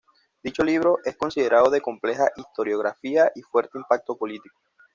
[0.41, 4.57] Dicho libro es considerado de compleja historiografía y fuerte impacto político.